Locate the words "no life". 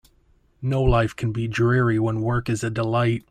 0.63-1.15